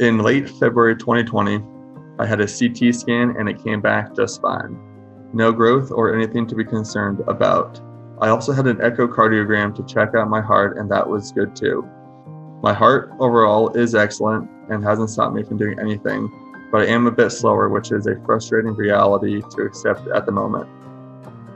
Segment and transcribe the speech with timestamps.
[0.00, 1.62] In late February 2020,
[2.18, 4.78] I had a CT scan and it came back just fine.
[5.34, 7.78] No growth or anything to be concerned about.
[8.18, 11.86] I also had an echocardiogram to check out my heart, and that was good too.
[12.62, 16.32] My heart overall is excellent and hasn't stopped me from doing anything,
[16.72, 20.32] but I am a bit slower, which is a frustrating reality to accept at the
[20.32, 20.66] moment.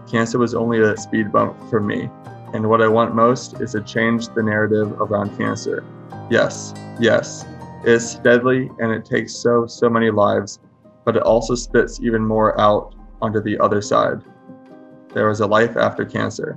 [0.07, 2.11] Cancer was only a speed bump for me,
[2.53, 5.83] and what I want most is to change the narrative around cancer.
[6.31, 7.47] Yes, yes,
[7.87, 10.59] it's deadly and it takes so, so many lives,
[11.05, 14.23] but it also spits even more out onto the other side.
[15.13, 16.57] There is a life after cancer.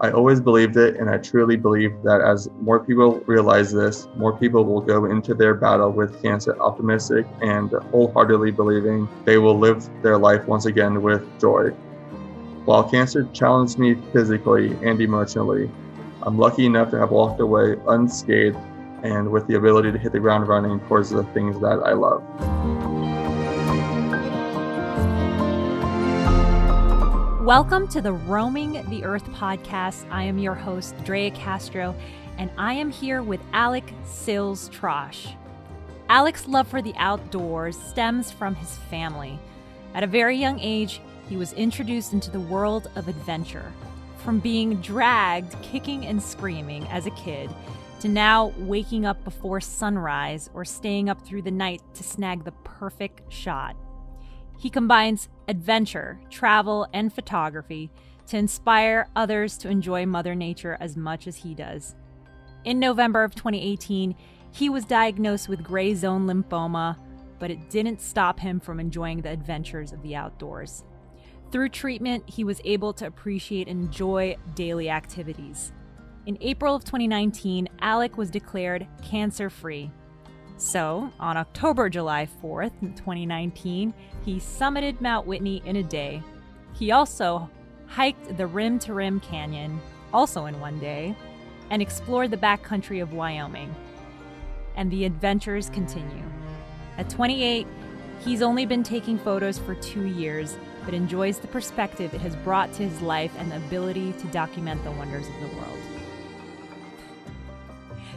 [0.00, 4.34] I always believed it, and I truly believe that as more people realize this, more
[4.34, 9.86] people will go into their battle with cancer optimistic and wholeheartedly believing they will live
[10.02, 11.68] their life once again with joy.
[12.64, 15.70] While cancer challenged me physically and emotionally,
[16.22, 18.56] I'm lucky enough to have walked away unscathed
[19.02, 22.22] and with the ability to hit the ground running towards the things that I love.
[27.42, 30.04] Welcome to the Roaming the Earth podcast.
[30.10, 31.94] I am your host, Drea Castro,
[32.38, 35.34] and I am here with Alec Sills Trosh.
[36.08, 39.38] Alec's love for the outdoors stems from his family.
[39.94, 43.72] At a very young age, he was introduced into the world of adventure.
[44.18, 47.50] From being dragged, kicking, and screaming as a kid,
[48.00, 52.52] to now waking up before sunrise or staying up through the night to snag the
[52.64, 53.76] perfect shot.
[54.58, 57.90] He combines adventure, travel, and photography
[58.26, 61.94] to inspire others to enjoy Mother Nature as much as he does.
[62.64, 64.14] In November of 2018,
[64.52, 66.96] he was diagnosed with gray zone lymphoma,
[67.38, 70.84] but it didn't stop him from enjoying the adventures of the outdoors.
[71.50, 75.72] Through treatment, he was able to appreciate and enjoy daily activities.
[76.26, 79.90] In April of 2019, Alec was declared cancer free
[80.60, 83.94] so, on October July 4th, 2019,
[84.26, 86.22] he summited Mount Whitney in a day.
[86.74, 87.48] He also
[87.86, 89.80] hiked the Rim to Rim Canyon,
[90.12, 91.16] also in one day,
[91.70, 93.74] and explored the backcountry of Wyoming.
[94.76, 96.24] And the adventures continue.
[96.98, 97.66] At 28,
[98.22, 102.70] he's only been taking photos for two years, but enjoys the perspective it has brought
[102.74, 105.78] to his life and the ability to document the wonders of the world.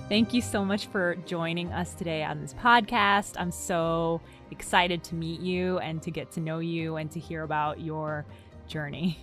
[0.09, 3.35] Thank you so much for joining us today on this podcast.
[3.39, 4.19] I'm so
[4.51, 8.25] excited to meet you and to get to know you and to hear about your
[8.67, 9.17] journey.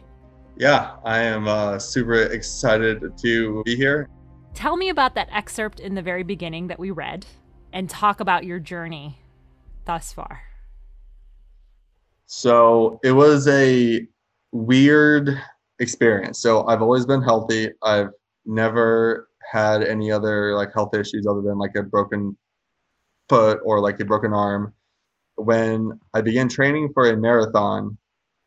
[0.57, 4.09] Yeah, I am uh, super excited to be here.
[4.55, 7.27] Tell me about that excerpt in the very beginning that we read
[7.73, 9.19] and talk about your journey
[9.85, 10.43] thus far.
[12.27, 14.07] So it was a
[14.51, 15.41] weird
[15.79, 16.41] experience.
[16.41, 17.71] So I've always been healthy.
[17.83, 18.11] I've
[18.47, 22.37] never had any other like health issues other than like a broken
[23.29, 24.75] foot or like a broken arm.
[25.37, 27.97] When I began training for a marathon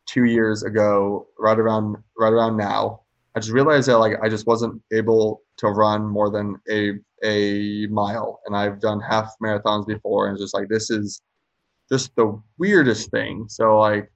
[0.06, 3.00] two years ago, right around right around now,
[3.34, 6.92] I just realized that like I just wasn't able to run more than a
[7.24, 11.20] a mile, and I've done half marathons before, and it's just like this is
[11.90, 13.46] just the weirdest thing.
[13.48, 14.10] So like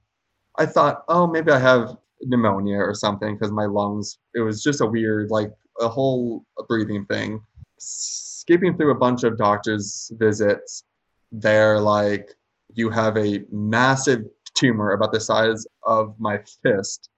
[0.57, 4.19] I thought, oh, maybe I have pneumonia or something because my lungs.
[4.35, 7.41] It was just a weird like a whole breathing thing.
[7.77, 10.83] Skipping through a bunch of doctors' visits,
[11.31, 12.35] they're like,
[12.73, 14.25] you have a massive
[14.55, 17.09] tumor about the size of my fist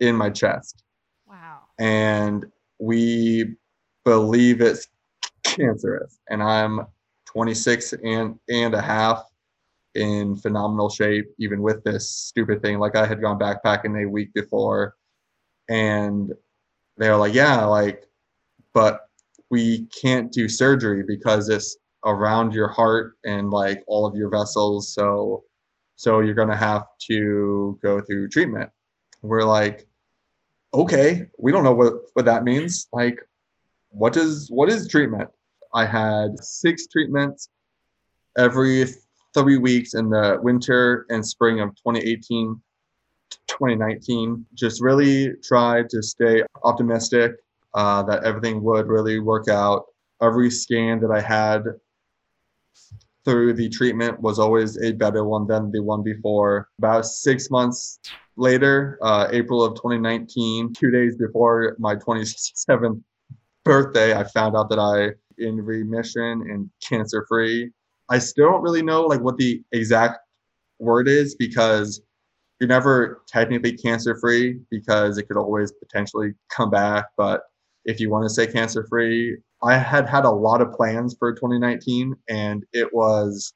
[0.00, 0.82] in my chest.
[1.26, 1.60] Wow.
[1.78, 2.46] And
[2.78, 3.56] we
[4.04, 4.88] believe it's
[5.42, 6.18] cancerous.
[6.28, 6.86] And I'm
[7.26, 9.24] 26 and, and a half
[9.94, 12.78] in phenomenal shape, even with this stupid thing.
[12.78, 14.94] Like I had gone backpacking a week before
[15.68, 16.32] and
[16.96, 18.04] they're like, yeah, like,
[18.72, 19.08] but
[19.50, 24.92] we can't do surgery because it's around your heart and like all of your vessels.
[24.92, 25.44] So,
[25.96, 28.70] so you're gonna have to go through treatment.
[29.22, 29.86] We're like,
[30.72, 32.88] okay, we don't know what what that means.
[32.92, 33.18] Like,
[33.90, 35.30] what does what is treatment?
[35.72, 37.48] I had six treatments
[38.38, 38.86] every
[39.34, 42.60] three weeks in the winter and spring of 2018
[43.48, 44.44] 2019.
[44.54, 47.32] Just really tried to stay optimistic
[47.74, 49.86] uh, that everything would really work out.
[50.22, 51.64] Every scan that I had
[53.24, 56.68] through the treatment was always a better one than the one before.
[56.78, 57.98] About six months
[58.36, 63.02] later, uh, April of 2019, two days before my 27th
[63.64, 67.70] birthday, I found out that I in remission and cancer free.
[68.08, 70.18] I still don't really know like what the exact
[70.78, 72.02] word is because
[72.64, 77.04] you're never technically cancer free because it could always potentially come back.
[77.14, 77.42] But
[77.84, 81.34] if you want to say cancer free, I had had a lot of plans for
[81.34, 83.52] 2019, and it was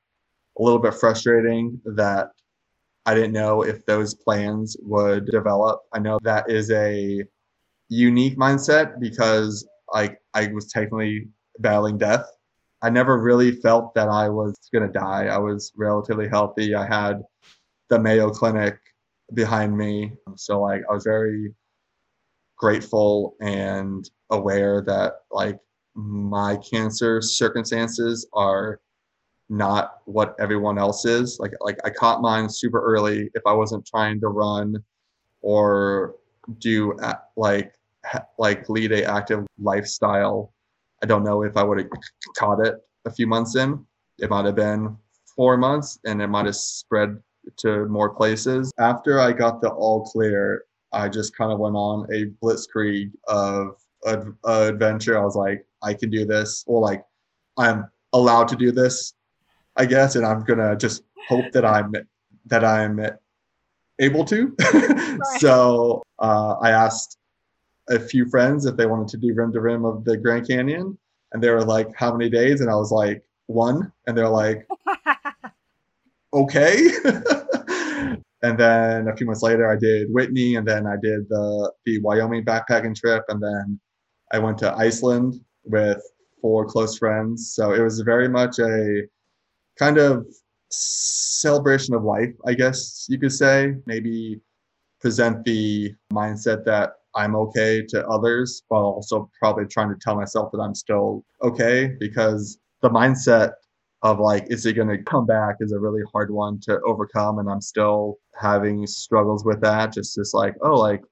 [0.58, 2.28] a little bit frustrating that
[3.06, 5.80] I didn't know if those plans would develop.
[5.94, 7.24] I know that is a
[7.88, 11.28] unique mindset because like I was technically
[11.60, 12.26] battling death.
[12.82, 15.28] I never really felt that I was going to die.
[15.28, 16.74] I was relatively healthy.
[16.74, 17.22] I had
[17.88, 18.78] the Mayo Clinic
[19.34, 20.12] behind me.
[20.36, 21.54] So like I was very
[22.56, 25.58] grateful and aware that like
[25.94, 28.80] my cancer circumstances are
[29.48, 31.38] not what everyone else is.
[31.40, 33.30] Like like I caught mine super early.
[33.34, 34.76] If I wasn't trying to run
[35.40, 36.16] or
[36.58, 36.96] do
[37.36, 37.74] like
[38.38, 40.52] like lead a active lifestyle,
[41.02, 41.88] I don't know if I would have
[42.36, 43.84] caught it a few months in.
[44.18, 44.96] It might have been
[45.36, 47.22] four months, and it might have spread
[47.58, 48.72] to more places.
[48.78, 53.76] After I got the all clear, I just kind of went on a blitzkrieg of
[54.06, 55.18] ad- adventure.
[55.18, 57.04] I was like, I can do this, or like,
[57.56, 59.14] I'm allowed to do this,
[59.76, 61.94] I guess, and I'm gonna just hope that I'm
[62.46, 63.00] that I'm
[63.98, 64.56] able to.
[65.38, 67.18] So uh, I asked
[67.88, 70.96] a few friends if they wanted to do rim to rim of the Grand Canyon,
[71.32, 74.66] and they were like, "How many days?" And I was like, "One," and they're like,
[76.32, 76.90] "Okay."
[78.42, 82.00] and then a few months later, I did Whitney, and then I did the the
[82.00, 83.80] Wyoming backpacking trip, and then
[84.32, 86.00] I went to Iceland with
[86.40, 87.52] four close friends.
[87.54, 89.02] So it was very much a
[89.78, 90.26] kind of
[90.70, 93.74] celebration of life, I guess you could say.
[93.86, 94.40] Maybe
[95.00, 100.52] present the mindset that I'm okay to others, while also probably trying to tell myself
[100.52, 103.52] that I'm still okay because the mindset
[104.02, 107.38] of like, is it going to come back is a really hard one to overcome.
[107.38, 109.92] And I'm still having struggles with that.
[109.92, 111.02] Just, just like, oh, like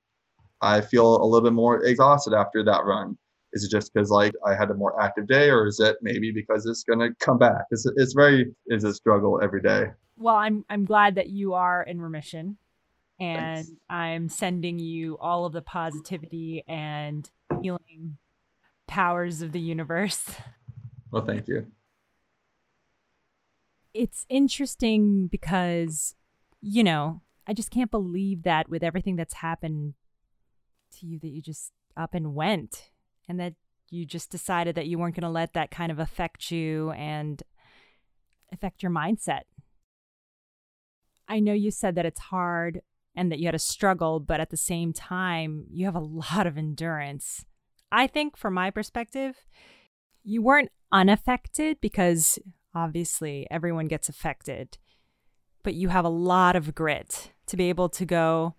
[0.60, 3.18] I feel a little bit more exhausted after that run.
[3.52, 6.30] Is it just because like I had a more active day, or is it maybe
[6.30, 7.64] because it's going to come back?
[7.70, 9.86] It's, it's very, is a struggle every day.
[10.18, 12.58] Well, I'm, I'm glad that you are in remission
[13.18, 13.80] and Thanks.
[13.88, 17.28] I'm sending you all of the positivity and
[17.62, 18.18] healing
[18.86, 20.30] powers of the universe.
[21.10, 21.66] Well, thank you.
[23.96, 26.14] It's interesting because,
[26.60, 29.94] you know, I just can't believe that with everything that's happened
[30.98, 32.90] to you, that you just up and went
[33.26, 33.54] and that
[33.88, 37.43] you just decided that you weren't going to let that kind of affect you and
[38.52, 39.43] affect your mindset.
[41.26, 42.82] I know you said that it's hard
[43.14, 46.46] and that you had a struggle, but at the same time, you have a lot
[46.46, 47.46] of endurance.
[47.90, 49.37] I think, from my perspective,
[50.22, 52.38] you weren't unaffected because
[52.76, 54.76] obviously everyone gets affected,
[55.62, 58.55] but you have a lot of grit to be able to go,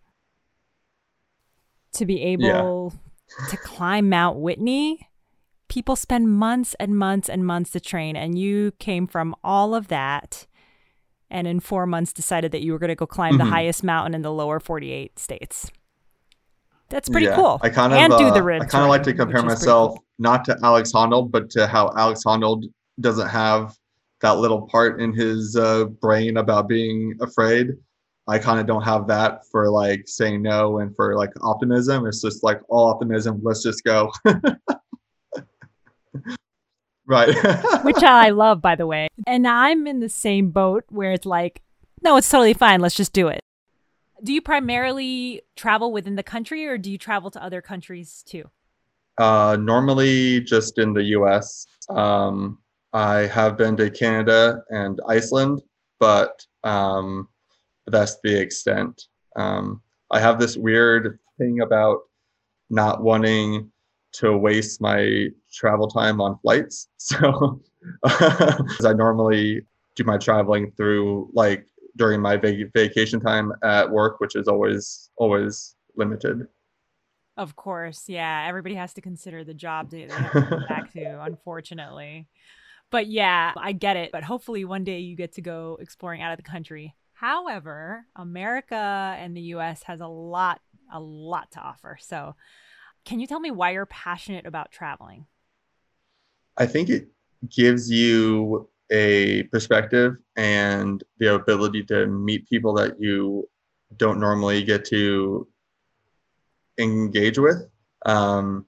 [1.93, 2.93] to be able
[3.29, 3.47] yeah.
[3.49, 5.07] to climb Mount Whitney.
[5.69, 9.87] People spend months and months and months to train, and you came from all of
[9.89, 10.47] that
[11.29, 13.39] and in four months decided that you were going to go climb mm-hmm.
[13.39, 15.69] the highest mountain in the lower 48 states.
[16.89, 17.59] That's pretty yeah, cool.
[17.61, 20.05] I kind of and do the uh, I kind of like to compare myself cool.
[20.19, 22.63] not to Alex Honnold, but to how Alex Honnold
[23.01, 23.77] doesn't have
[24.21, 27.71] that little part in his uh, brain about being afraid.
[28.27, 32.05] I kind of don't have that for like saying no and for like optimism.
[32.05, 33.39] It's just like all optimism.
[33.41, 34.11] Let's just go.
[37.07, 37.29] Right.
[37.83, 39.07] which I love, by the way.
[39.25, 41.61] And I'm in the same boat where it's like,
[42.03, 42.81] no, it's totally fine.
[42.81, 43.39] Let's just do it.
[44.23, 48.49] Do you primarily travel within the country or do you travel to other countries too?
[49.17, 51.65] Uh, normally just in the US.
[51.89, 52.59] Um,
[52.97, 55.61] I have been to Canada and Iceland,
[55.99, 57.27] but um,
[57.85, 59.03] that's the extent.
[59.35, 61.99] Um, I have this weird thing about
[62.71, 63.71] not wanting
[64.13, 66.89] to waste my travel time on flights.
[66.97, 67.61] So
[68.03, 69.61] I normally
[69.95, 75.11] do my traveling through like during my vac- vacation time at work, which is always
[75.17, 76.47] always limited.
[77.37, 78.45] Of course, yeah.
[78.49, 82.27] Everybody has to consider the job that they have to come back to, unfortunately.
[82.89, 84.11] But yeah, I get it.
[84.11, 86.95] But hopefully, one day you get to go exploring out of the country.
[87.13, 89.83] However, America and the U.S.
[89.83, 90.61] has a lot,
[90.93, 91.97] a lot to offer.
[91.99, 92.35] So
[93.05, 95.25] can you tell me why you're passionate about traveling?
[96.57, 97.07] I think it
[97.49, 103.47] gives you a perspective and the ability to meet people that you
[103.95, 105.47] don't normally get to
[106.77, 107.67] engage with.
[108.05, 108.65] Um,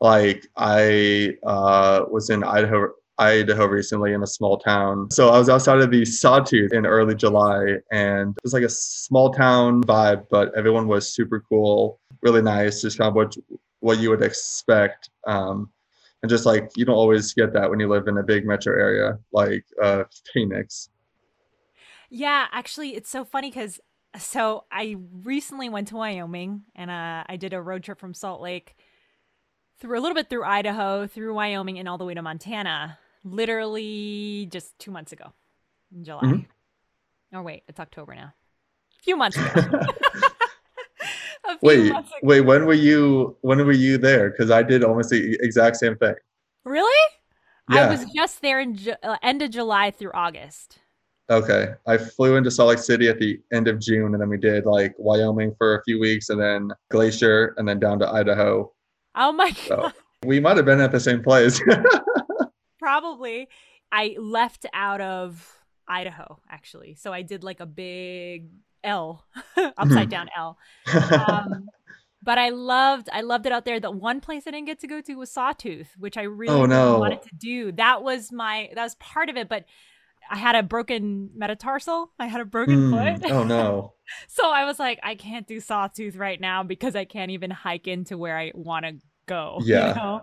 [0.00, 2.90] like I uh, was in Idaho,
[3.20, 5.10] Idaho recently in a small town.
[5.10, 8.68] So I was outside of the Sawtooth in early July, and it was like a
[8.68, 13.36] small town vibe, but everyone was super cool, really nice, just kind of what
[13.80, 15.10] what you would expect.
[15.26, 15.70] Um,
[16.22, 18.72] and just like you don't always get that when you live in a big metro
[18.72, 20.88] area like uh, Phoenix.
[22.08, 23.80] Yeah, actually, it's so funny because
[24.18, 28.40] so I recently went to Wyoming and uh, I did a road trip from Salt
[28.40, 28.76] Lake
[29.78, 32.98] through a little bit through Idaho, through Wyoming, and all the way to Montana.
[33.24, 35.32] Literally just two months ago,
[35.94, 36.22] in July.
[36.22, 37.36] Mm-hmm.
[37.36, 38.32] Oh wait, it's October now.
[38.98, 39.70] A few months ago.
[41.62, 42.40] wait, wait.
[42.40, 43.36] When were you?
[43.42, 44.30] When were you there?
[44.30, 46.14] Because I did almost the exact same thing.
[46.64, 47.10] Really?
[47.70, 47.86] Yeah.
[47.86, 50.78] I was just there in ju- uh, end of July through August.
[51.30, 51.74] Okay.
[51.86, 54.66] I flew into Salt Lake City at the end of June and then we did
[54.66, 58.72] like Wyoming for a few weeks and then Glacier and then down to Idaho.
[59.14, 59.94] Oh my so god.
[60.24, 61.62] We might have been at the same place.
[62.90, 63.48] Probably.
[63.92, 66.94] I left out of Idaho actually.
[66.94, 68.48] So I did like a big
[68.82, 69.24] L,
[69.78, 70.58] upside down L.
[71.28, 71.68] Um,
[72.22, 73.78] but I loved I loved it out there.
[73.78, 76.66] The one place I didn't get to go to was Sawtooth, which I really, oh,
[76.66, 76.86] no.
[76.86, 77.72] really wanted to do.
[77.72, 79.66] That was my that was part of it, but
[80.28, 82.10] I had a broken metatarsal.
[82.18, 83.30] I had a broken mm, foot.
[83.30, 83.94] Oh no.
[84.28, 87.86] so I was like, I can't do sawtooth right now because I can't even hike
[87.86, 89.58] into where I want to go.
[89.62, 89.88] Yeah.
[89.88, 90.22] You know?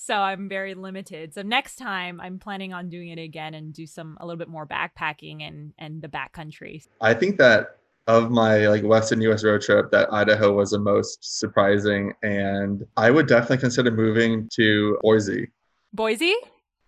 [0.00, 1.34] So I'm very limited.
[1.34, 4.48] So next time I'm planning on doing it again and do some a little bit
[4.48, 6.86] more backpacking and and the backcountry.
[7.00, 11.38] I think that of my like Western US road trip that Idaho was the most
[11.40, 15.48] surprising and I would definitely consider moving to Boise.
[15.92, 16.36] Boise?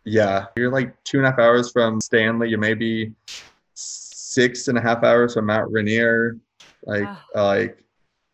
[0.05, 2.49] Yeah, you're like two and a half hours from Stanley.
[2.49, 3.13] You may be
[3.75, 6.39] six and a half hours from Mount Rainier.
[6.87, 7.85] Like, uh, like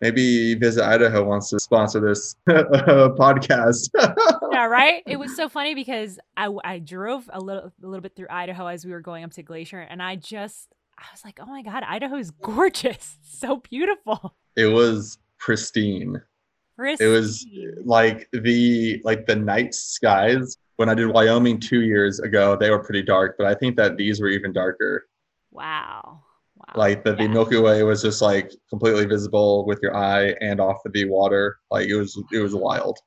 [0.00, 3.88] maybe Visit Idaho wants to sponsor this podcast.
[4.56, 5.02] yeah, right.
[5.06, 8.66] It was so funny because I I drove a little a little bit through Idaho
[8.66, 11.62] as we were going up to Glacier, and I just I was like, oh my
[11.62, 14.34] god, Idaho is gorgeous, so beautiful.
[14.56, 16.20] It was pristine.
[16.76, 17.06] pristine.
[17.06, 17.46] It was
[17.84, 22.82] like the like the night skies when I did Wyoming two years ago, they were
[22.82, 25.08] pretty dark, but I think that these were even darker.
[25.50, 26.22] Wow.
[26.54, 26.74] Wow.
[26.74, 27.16] Like the, yeah.
[27.22, 31.06] the Milky Way was just like completely visible with your eye and off of the
[31.06, 31.58] water.
[31.70, 32.98] Like it was it was wild.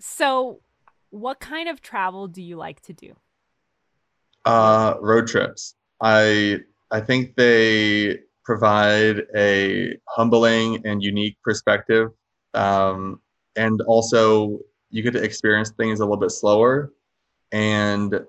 [0.00, 0.60] So
[1.12, 3.14] what kind of travel do you like to do?
[4.44, 5.74] Uh road trips.
[6.00, 12.10] I I think they provide a humbling and unique perspective.
[12.54, 13.20] Um,
[13.56, 14.58] and also
[14.90, 16.92] you get to experience things a little bit slower
[17.52, 18.20] and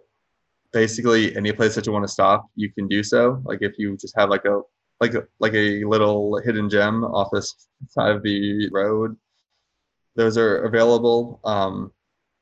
[0.71, 3.95] basically any place that you want to stop you can do so like if you
[3.97, 4.61] just have like a
[5.01, 7.41] like a like a little hidden gem off the
[7.89, 9.15] side of the road
[10.15, 11.91] those are available um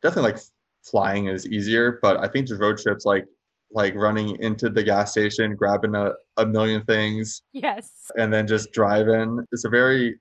[0.02, 0.42] definitely like
[0.84, 3.26] flying is easier but i think just road trips like
[3.74, 8.72] like running into the gas station grabbing a, a million things yes and then just
[8.72, 10.20] driving it's a very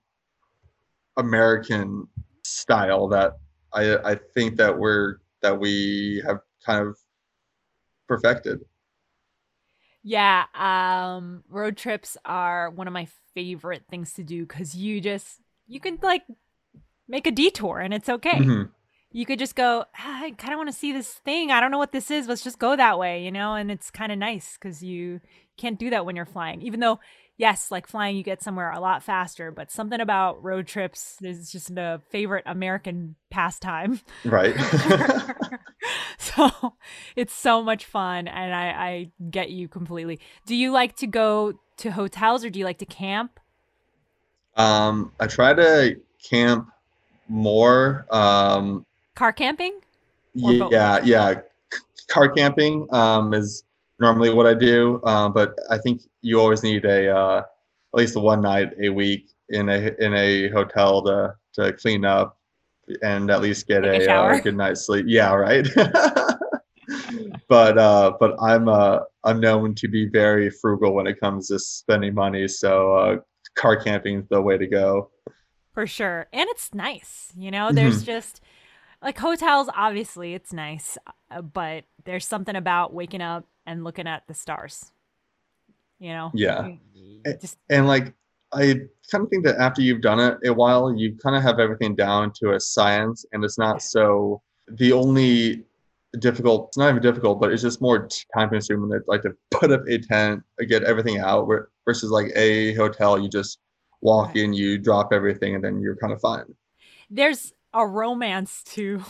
[1.17, 2.07] american
[2.45, 3.35] style that
[3.73, 6.99] I I think that we're that we have kind of
[8.09, 8.61] perfected.
[10.03, 15.41] Yeah, um road trips are one of my favorite things to do cuz you just
[15.67, 16.25] you can like
[17.07, 18.39] make a detour and it's okay.
[18.39, 18.71] Mm-hmm.
[19.13, 21.51] You could just go, ah, I kind of want to see this thing.
[21.51, 22.29] I don't know what this is.
[22.29, 23.55] Let's just go that way, you know?
[23.55, 25.21] And it's kind of nice cuz you
[25.57, 26.63] can't do that when you're flying.
[26.63, 27.01] Even though
[27.41, 31.51] yes, like flying, you get somewhere a lot faster, but something about road trips is
[31.51, 34.01] just a favorite American pastime.
[34.27, 34.55] Right.
[36.19, 36.75] so
[37.17, 38.29] it's so much fun.
[38.29, 40.21] And I, I get you completely.
[40.47, 43.41] Do you like to go to hotels or do you like to camp?
[44.57, 46.69] Um, I try to camp
[47.27, 48.07] more.
[48.11, 49.81] Um, car camping?
[50.35, 51.41] Yeah, yeah.
[52.09, 53.65] Car camping um, is
[53.99, 55.01] normally what I do.
[55.05, 59.31] Um, but I think you always need a uh, at least one night a week
[59.49, 62.39] in a in a hotel to to clean up
[63.03, 65.07] and at least get a, a uh, good night's sleep.
[65.09, 65.67] Yeah, right.
[67.49, 71.59] but uh, but I'm uh, I'm known to be very frugal when it comes to
[71.59, 72.49] spending money.
[72.49, 73.17] So uh,
[73.55, 75.11] car camping is the way to go.
[75.73, 77.33] For sure, and it's nice.
[77.37, 78.07] You know, there's mm-hmm.
[78.07, 78.41] just
[79.03, 79.69] like hotels.
[79.75, 80.99] Obviously, it's nice,
[81.31, 84.93] uh, but there's something about waking up and looking at the stars.
[85.99, 86.31] You know?
[86.35, 86.77] Yeah.
[87.41, 88.15] Just and like
[88.53, 88.81] I
[89.11, 91.95] kind of think that after you've done it a while, you kind of have everything
[91.95, 95.65] down to a science and it's not so the only
[96.19, 99.71] difficult it's not even difficult, but it's just more time consuming to like to put
[99.71, 101.49] up a tent, get everything out
[101.85, 103.59] versus like a hotel, you just
[104.01, 106.45] walk in, you drop everything and then you're kind of fine.
[107.11, 109.03] There's a romance to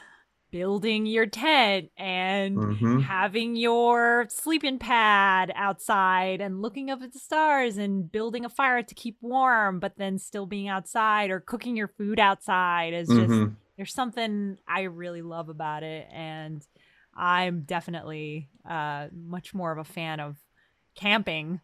[0.50, 3.00] building your tent and mm-hmm.
[3.00, 8.82] having your sleeping pad outside and looking up at the stars and building a fire
[8.82, 13.20] to keep warm but then still being outside or cooking your food outside is just
[13.20, 13.52] mm-hmm.
[13.78, 16.66] There's something I really love about it, and
[17.14, 20.36] I'm definitely uh, much more of a fan of
[20.96, 21.60] camping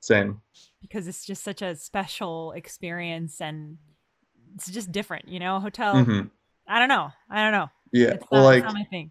[0.00, 0.40] Same.
[0.80, 3.76] because it's just such a special experience and
[4.54, 5.60] it's just different, you know.
[5.60, 6.20] Hotel, hmm
[6.68, 7.68] I don't know, I don't know.
[7.92, 8.10] Yeah.
[8.14, 9.10] It's well, not, like not my thing.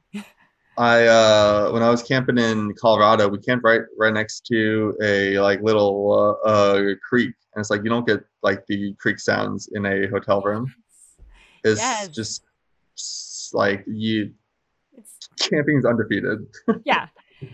[0.78, 5.38] I uh when I was camping in Colorado, we camped right right next to a
[5.40, 9.70] like little uh, uh creek, and it's like you don't get like the creek sounds
[9.74, 10.74] in a hotel room.
[11.66, 12.08] It's Yes.
[12.10, 12.44] just,
[12.98, 14.32] s- like you
[14.94, 16.40] It's camping is undefeated.
[16.86, 17.08] yeah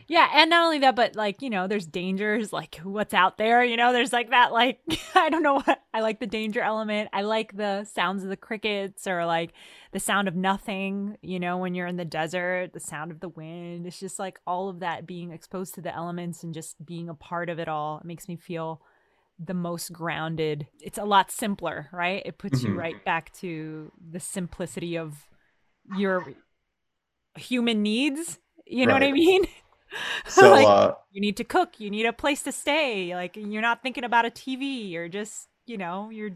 [0.08, 3.64] yeah and not only that but like you know there's dangers like what's out there
[3.64, 4.80] you know there's like that like
[5.16, 8.38] i don't know what i like the danger element i like the sounds of the
[8.38, 9.54] crickets or like
[9.92, 13.30] the sound of nothing you know when you're in the desert the sound of the
[13.30, 17.10] wind it's just like all of that being exposed to the elements and just being
[17.10, 18.82] a part of it all it makes me feel
[19.38, 22.22] the most grounded it's a lot simpler right?
[22.26, 22.78] It puts you Mhm.
[22.78, 25.28] right back to the simplicity of
[25.94, 26.26] your
[27.38, 29.44] human needs you know what i mean
[30.28, 33.62] So Like, uh, you need to cook you need a place to stay like you're
[33.62, 36.32] not thinking about a tv you're just you know you're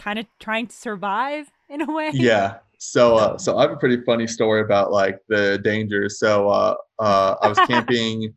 [0.00, 2.58] kind of trying to survive in a way yeah.
[2.78, 6.18] So uh, so I have a pretty funny story about like the dangers.
[6.18, 8.34] So uh, uh, I was camping.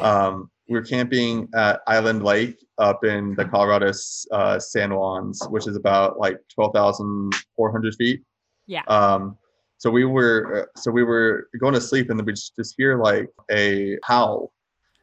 [0.00, 3.90] um, we were camping at Island Lake up in the Colorado
[4.32, 8.22] uh, San Juans, which is about like twelve thousand four hundred feet.
[8.66, 9.38] yeah Um,
[9.78, 12.74] so we were uh, so we were going to sleep, and then we just, just
[12.76, 14.52] hear like a howl,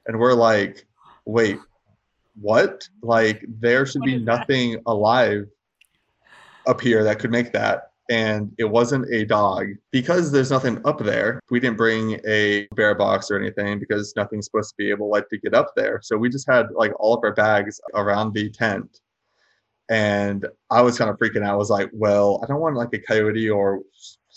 [0.05, 0.85] and we're like,
[1.25, 1.59] "Wait,
[2.39, 2.87] what?
[3.01, 4.39] Like there should What be is that?
[4.39, 5.47] nothing alive
[6.67, 10.99] up here that could make that." And it wasn't a dog because there's nothing up
[10.99, 11.39] there.
[11.49, 15.27] We didn't bring a bear box or anything because nothing's supposed to be able like
[15.29, 16.01] to get up there.
[16.03, 18.99] So we just had like all of our bags around the tent
[19.89, 21.53] and I was kind of freaking out.
[21.53, 23.81] I was like, well, I don't want like a coyote or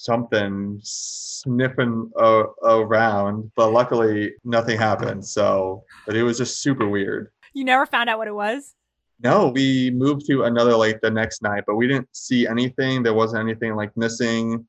[0.03, 5.25] something sniffing uh, around, but luckily nothing happened.
[5.27, 7.33] So, but it was just super weird.
[7.53, 8.75] you never found out what it was
[9.21, 13.03] No, we moved to another lake the next night, but we didn't see anything.
[13.03, 14.67] There wasn't anything like missing.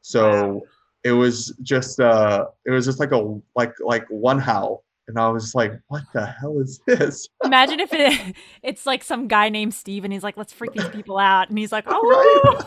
[0.00, 0.24] So
[0.54, 0.62] Wow.
[1.04, 4.84] it was just uh it was just like a like like one howl.
[5.08, 7.28] And I was like, what the hell is this?
[7.44, 10.88] imagine if it it's like some guy named steve and he's like let's freak these
[10.88, 12.64] people out and he's like oh Right.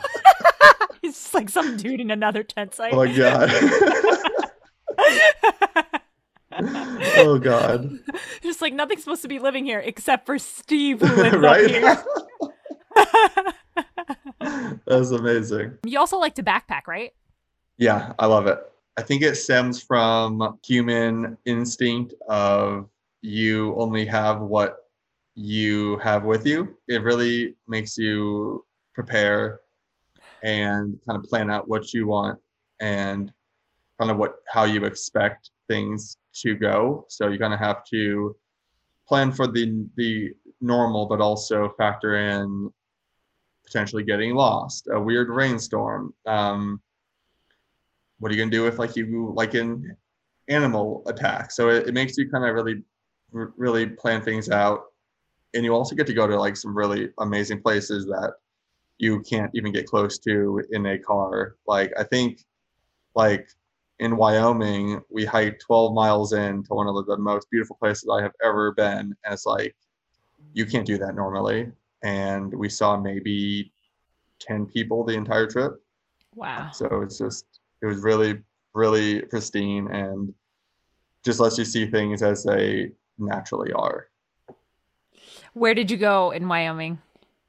[1.06, 3.50] He's just like some dude in another tent site Oh my god.
[7.18, 7.90] oh god.
[8.42, 11.84] just like nothing's supposed to be living here except for steve who lives right?
[11.84, 12.06] up
[12.98, 13.54] here
[14.88, 15.78] That's amazing.
[15.86, 17.12] you also like to backpack right
[17.78, 18.60] Yeah, I love it.
[18.98, 22.88] I think it stems from human instinct of
[23.22, 24.78] you only have what
[25.36, 26.78] you have with you.
[26.88, 28.64] It really makes you
[28.94, 29.60] prepare
[30.46, 32.40] and kind of plan out what you want
[32.80, 33.34] and
[34.00, 37.06] kind of what how you expect things to go.
[37.10, 38.36] So you kind of have to
[39.08, 42.72] plan for the the normal, but also factor in
[43.66, 46.14] potentially getting lost, a weird rainstorm.
[46.28, 46.80] Um,
[48.20, 49.98] what are you gonna do if like you like an
[50.48, 51.52] animal attack?
[51.52, 52.84] So it, it makes you kind of really
[53.32, 54.84] really plan things out,
[55.56, 58.36] and you also get to go to like some really amazing places that
[58.98, 61.56] you can't even get close to in a car.
[61.68, 62.46] Like I think
[63.16, 63.50] like
[64.00, 68.22] in Wyoming, we hiked 12 miles in to one of the most beautiful places I
[68.22, 69.16] have ever been.
[69.24, 69.76] And it's like,
[70.54, 71.72] you can't do that normally.
[72.04, 73.72] And we saw maybe
[74.40, 75.82] 10 people the entire trip.
[76.36, 77.46] wow So it's just,
[77.82, 78.40] it was really,
[78.74, 80.34] really pristine and
[81.24, 84.10] just lets you see things as they naturally are.
[85.54, 87.00] where did you go in wyoming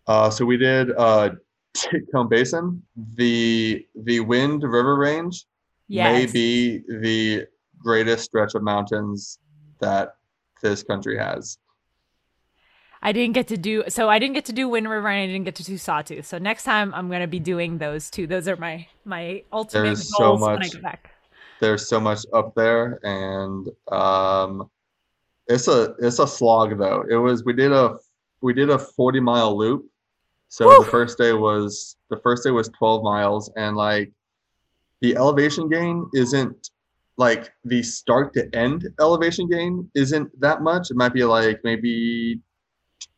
[0.07, 1.31] Uh, so we did uh,
[1.77, 2.83] Titcomb Basin,
[3.15, 5.45] the the Wind River Range,
[5.89, 7.47] may be the
[7.79, 9.39] greatest stretch of mountains
[9.81, 10.17] that
[10.63, 11.59] this country has.
[13.03, 14.09] I didn't get to do so.
[14.09, 16.27] I didn't get to do Wind River, and I didn't get to do Sawtooth.
[16.27, 18.27] So next time, I'm gonna be doing those two.
[18.27, 21.11] Those are my my ultimate There's so goals when I much- back.
[21.61, 24.69] There's so much up there, and um,
[25.47, 27.05] it's a it's a slog though.
[27.09, 27.97] It was we did a
[28.41, 29.87] we did a 40 mile loop.
[30.49, 30.85] So Woo!
[30.85, 34.13] the first day was the first day was 12 miles, and like
[35.01, 36.71] the elevation gain isn't
[37.19, 40.91] like the start to end elevation gain isn't that much.
[40.91, 42.41] It might be like maybe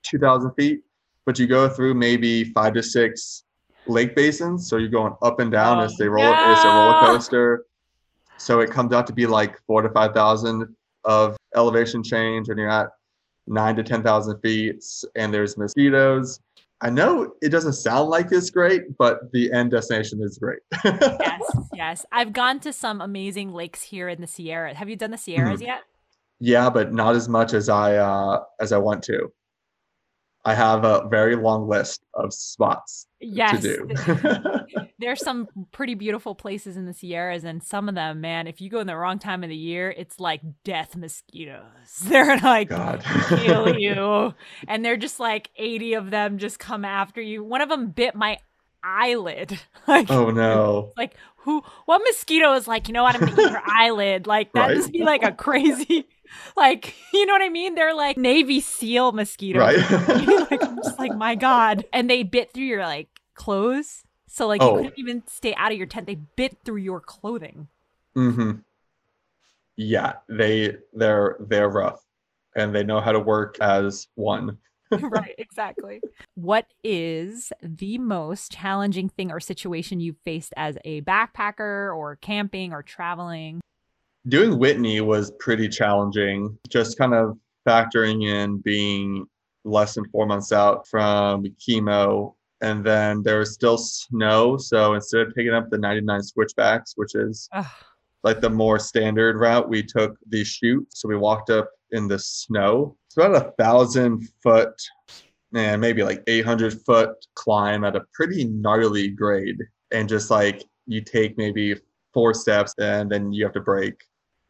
[0.05, 0.83] 2,000 feet,
[1.27, 3.45] but you go through maybe five to six
[3.87, 4.69] lake basins.
[4.69, 6.25] So you're going up and down Oh, as they roll.
[6.25, 7.65] It's a roller coaster.
[8.37, 12.59] So it comes out to be like four to five thousand of elevation change, and
[12.59, 12.91] you're at
[13.47, 14.85] nine to ten thousand feet,
[15.17, 16.41] and there's mosquitoes.
[16.81, 20.61] I know it doesn't sound like it's great, but the end destination is great.
[20.85, 21.43] yes,
[21.75, 22.07] yes.
[22.13, 24.75] I've gone to some amazing lakes here in the Sierra.
[24.75, 25.67] Have you done the Sierras Mhm.
[25.67, 25.81] yet?
[26.41, 29.33] Yeah, but not as much as I uh, as I want to.
[30.45, 33.61] I have a very long list of spots Yes.
[33.61, 34.87] to do.
[35.01, 38.69] There's some pretty beautiful places in the Sierras, and some of them, man, if you
[38.69, 41.63] go in the wrong time of the year, it's like death mosquitoes.
[42.03, 43.05] They're like God.
[43.29, 44.35] kill you.
[44.67, 47.45] And they're just like 80 of them just come after you.
[47.45, 48.39] One of them bit my
[48.83, 49.59] eyelid.
[49.89, 50.93] Like, oh no.
[50.99, 54.27] like who, what mosquito is like, you know what, I'm gonna eat your eyelid?
[54.27, 54.77] Like, that Right.
[54.77, 56.07] just be like a crazy,
[56.59, 57.75] like, you know what I mean?
[57.75, 59.61] They're like Navy SEAL mosquitoes.
[59.63, 60.51] Right.
[60.51, 61.87] like, I'm just like, my God.
[61.91, 64.05] And they bit through your like clothes.
[64.29, 64.77] So, like, Oh.
[64.77, 66.07] you couldn't even stay out of your tent.
[66.07, 67.69] They bit through your clothing.
[68.17, 68.59] Mm-hmm.
[69.77, 72.05] Yeah, they they're they're rough,
[72.57, 74.59] and they know how to work as one.
[74.91, 76.01] right, exactly.
[76.35, 82.73] What is the most challenging thing or situation you've faced as a backpacker or camping
[82.73, 83.61] or traveling?
[84.27, 86.59] Doing Whitney was pretty challenging.
[86.69, 89.27] Just kind of factoring in being
[89.65, 94.57] less than four months out from chemo, and then there was still snow.
[94.57, 97.67] So instead of picking up the 99 switchbacks, which is Ugh.
[98.25, 100.87] like the more standard route, we took the chute.
[100.91, 102.97] So we walked up in the snow.
[103.07, 104.75] It's about a thousand foot,
[105.55, 109.59] and maybe like 800 foot climb at a pretty gnarly grade.
[109.91, 111.77] And just like you take maybe
[112.13, 113.95] four steps and then you have to break.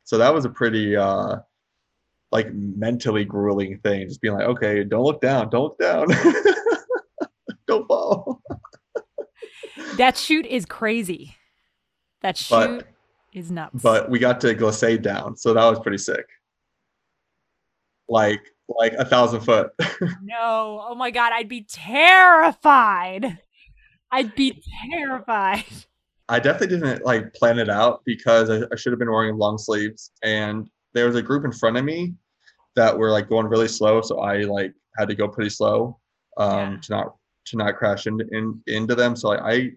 [0.04, 1.36] So that was a pretty, uh,
[2.30, 4.08] like mentally grueling thing.
[4.08, 6.06] Just being like, okay, don't look down, don't look down,
[7.66, 8.42] don't fall.
[9.98, 11.36] That chute is crazy.
[12.22, 12.88] That chute But
[13.32, 13.82] is nuts.
[13.82, 16.24] but we got to glissade down, so that was pretty sick.
[18.08, 19.70] Like like a thousand foot.
[20.22, 23.38] no, oh my god, I'd be terrified.
[24.10, 25.64] I'd be terrified.
[26.30, 29.58] I definitely didn't like plan it out because I, I should have been wearing long
[29.58, 30.10] sleeves.
[30.22, 32.14] And there was a group in front of me
[32.76, 35.98] that were like going really slow, so I like had to go pretty slow
[36.38, 36.76] um, Yeah.
[36.82, 39.16] to not to not crash into in, into them.
[39.16, 39.70] So like, I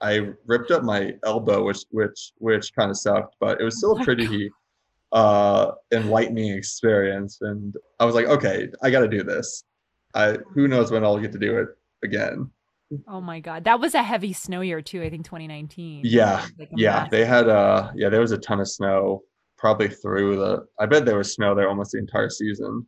[0.00, 3.96] I ripped up my elbow, which which which kind of sucked, but it was still
[3.96, 4.50] Oh a pretty
[5.12, 7.38] uh, enlightening experience.
[7.40, 9.64] And I was like, okay, I got to do this.
[10.14, 11.68] I who knows when I'll get to do it
[12.02, 12.50] again.
[13.06, 15.02] Oh my god, that was a heavy snow year too.
[15.02, 16.02] I think 2019.
[16.04, 19.22] Yeah, Like Yeah, they had uh yeah, there was a ton of snow
[19.56, 22.86] probably through the I bet there was snow there almost the entire season.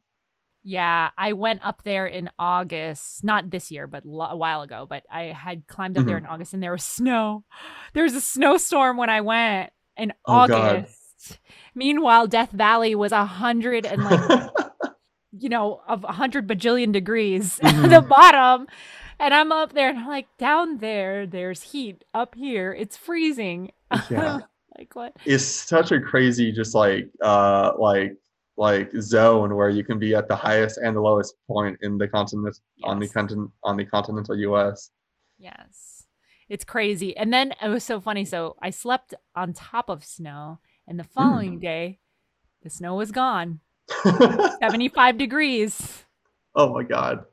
[0.65, 4.87] Yeah, I went up there in August, not this year, but lo- a while ago.
[4.89, 6.27] But I had climbed up there Mm-hmm.
[6.27, 7.45] in August, and there was snow.
[7.95, 10.77] There was a snowstorm when I went in Oh, God.
[10.77, 11.39] August.
[11.75, 14.51] Meanwhile, Death Valley was a hundred and like
[15.39, 17.91] you know of a hundred bajillion degrees at Mhm.
[17.91, 18.67] the bottom,
[19.19, 22.05] and I'm up there, and I'm like, down there, there's heat.
[22.15, 23.73] Up here, it's freezing.
[24.11, 24.41] Yeah.
[24.79, 25.13] like what?
[25.27, 28.17] it's such a crazy just like uh like
[28.63, 32.07] like zone where you can be at the highest and the lowest point in the
[32.07, 34.91] continent on the continent on the continental US.
[35.37, 36.07] Yes.
[36.49, 37.17] It's crazy.
[37.17, 38.25] And then it was so funny.
[38.25, 41.99] So I slept on top of snow, and the following day,
[42.63, 43.59] the snow was gone.
[44.61, 46.05] 75 degrees.
[46.55, 47.25] oh my god.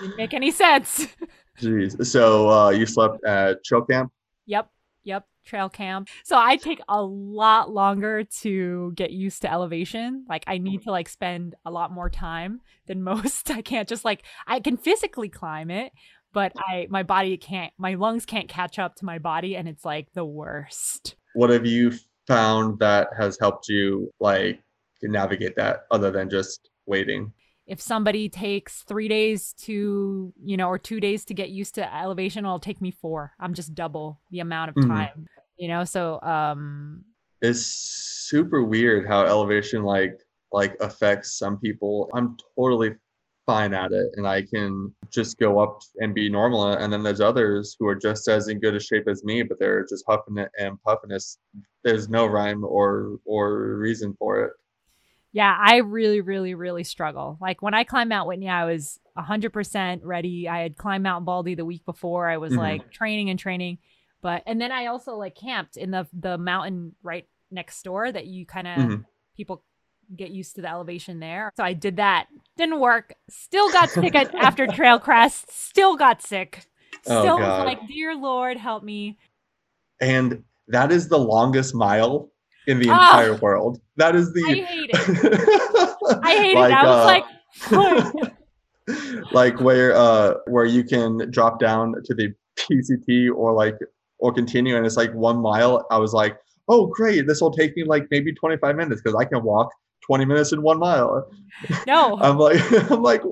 [0.00, 1.06] Didn't make any sense.
[1.60, 2.04] Jeez.
[2.04, 4.10] So uh you slept at Trail Camp?
[4.46, 4.68] yep.
[5.04, 5.26] Yep.
[5.44, 6.08] Trail camp.
[6.24, 10.24] So I take a lot longer to get used to elevation.
[10.28, 10.84] Like I need mm-hmm.
[10.84, 13.50] to like spend a lot more time than most.
[13.50, 15.92] I can't just like I can physically climb it,
[16.32, 16.72] but mm-hmm.
[16.72, 20.12] I my body can't my lungs can't catch up to my body and it's like
[20.14, 21.16] the worst.
[21.34, 21.92] What have you
[22.26, 24.62] found that has helped you like
[25.02, 27.32] navigate that other than just waiting?
[27.66, 31.94] If somebody takes three days to you know or two days to get used to
[31.96, 33.32] elevation it'll take me four.
[33.38, 34.88] I'm just double the amount of Mhm.
[34.88, 35.84] time you know?
[35.84, 37.04] So um
[37.40, 40.18] it's super weird how elevation like
[40.52, 42.10] like affects some people.
[42.14, 42.94] I'm totally
[43.44, 47.20] fine at it and i can just go up and be normal and then there's
[47.20, 50.38] others who are just as in good a shape as me but they're just huffing
[50.38, 51.24] it and puffing it.
[51.82, 54.52] There's no rhyme or or reason for it
[55.32, 60.00] yeah i really really really struggle like when i climbed mount whitney i was 100%
[60.04, 62.58] ready i had climbed mount baldy the week before i was Mhm.
[62.58, 63.78] like training and training
[64.22, 68.26] but and then i also like camped in the the mountain right next door that
[68.26, 69.04] you kind of Mhm.
[69.36, 69.62] people
[70.16, 71.50] get used to the elevation there.
[71.56, 72.26] So I did that.
[72.58, 73.14] Didn't work.
[73.30, 75.50] Still got sick after Trail Crest.
[75.50, 76.66] Still got sick.
[77.06, 79.16] Oh, Still was like, dear Lord, help me.
[80.00, 82.31] and that is the longest mile
[82.66, 83.08] in the Ah.
[83.20, 86.20] entire world that is the I hate it.
[86.22, 86.76] I hate Like, it.
[86.78, 87.22] I was
[87.72, 88.32] uh, like,
[89.32, 93.76] like where uh where you can drop down to the PCT or like
[94.18, 95.86] or continue and it's like one mile.
[95.90, 96.36] I was like,
[96.68, 99.70] oh great, this will take me like maybe 25 minutes because I can walk
[100.06, 101.28] 20 minutes in one mile.
[101.86, 102.18] No.
[102.20, 103.22] I'm like I'm like,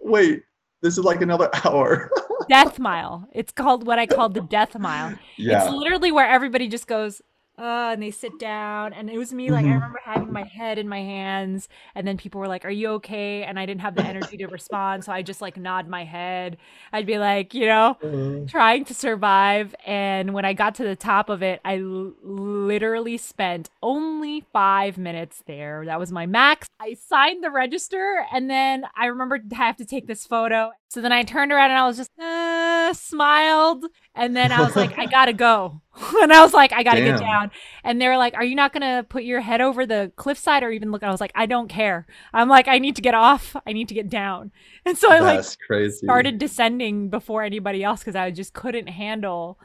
[0.00, 0.42] wait,
[0.82, 2.10] this is like another hour.
[2.48, 3.28] death mile.
[3.32, 5.16] It's called what I call the death mile.
[5.36, 5.64] yeah.
[5.64, 7.22] It's literally where everybody just goes,
[7.58, 8.92] uh, and they sit down.
[8.92, 9.74] And it was me, like, I Mhm.
[9.74, 13.44] remember having my head in my hands, and then people were like, Are you okay?
[13.44, 15.04] And I didn't have the energy to respond.
[15.04, 16.56] So I just like nod my head.
[16.92, 19.74] I'd be like, you know, Uh, trying to survive.
[19.86, 24.98] And when I got to the top of it, I l- literally spent only five
[24.98, 25.84] minutes there.
[25.86, 26.66] That was my max.
[26.80, 30.70] I signed the register, and then I remembered I have to take this photo.
[30.88, 34.76] So then I turned around and I was just uh, smiled, and then I was
[34.76, 35.80] like, I gotta go.
[36.22, 37.50] and I was like, I gotta get down.
[37.84, 40.70] And they were like, Are you not gonna put your head over the cliffside or
[40.70, 41.02] even look?
[41.02, 42.06] I was like, I don't care.
[42.32, 43.56] I'm like, I need to get off.
[43.66, 44.52] I need to get down.
[44.84, 46.08] And so I like crazy.
[46.08, 49.58] started descending before anybody else because I just couldn't handle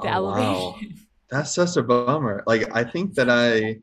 [0.00, 0.82] the Oh, wow.
[0.82, 1.04] elevation.
[1.30, 2.42] That's such a bummer.
[2.46, 3.76] Like I think that I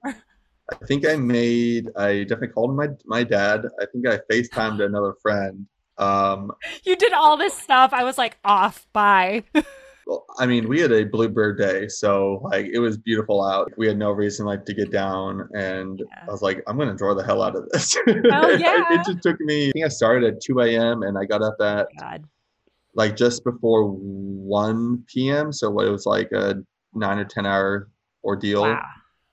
[0.71, 3.65] I think I made I definitely called my my dad.
[3.81, 5.67] I think I FaceTimed another friend.
[5.97, 6.51] Um
[6.83, 7.93] you did all this stuff.
[7.93, 9.43] I was like, off, bye.
[10.11, 13.71] Well, I mean, we had a bluebird day, so like it was beautiful out.
[13.77, 16.25] We had no reason like to get down, and Yeah.
[16.27, 17.95] I was like, I'm gonna enjoy the hell out of this.
[18.07, 18.83] Oh, yeah.
[18.91, 19.69] it just took me.
[19.69, 21.03] I think I started at 2 a.m.
[21.03, 22.23] and I got up oh at God.
[22.95, 25.51] like just before 1 p.m.
[25.53, 26.55] So what it was like a
[26.93, 27.89] nine or 10 hour
[28.23, 28.83] ordeal, Wow.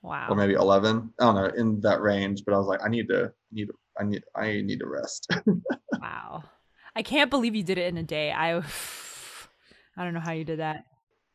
[0.02, 0.26] Wow.
[0.30, 1.12] or maybe 11.
[1.20, 2.42] I don't know in that range.
[2.46, 3.68] But I was like, I need to need
[4.00, 5.26] I need I need to rest.
[6.00, 6.44] wow.
[6.94, 8.32] I can't believe you did it in a day.
[8.32, 8.60] I
[9.98, 10.84] I don't know how you did that.